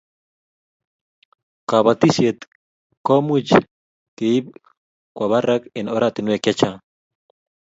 Kabatishet 1.69 2.39
ko 3.05 3.13
much 3.27 3.51
ke 4.15 4.25
ib 4.37 4.45
kwo 5.15 5.23
barak 5.31 5.63
eng' 5.77 5.91
oratinwek 5.95 6.41
che 6.43 6.51
chang' 6.59 6.81